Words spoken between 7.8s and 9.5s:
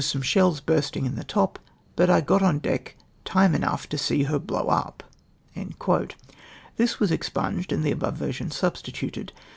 the above version substituted.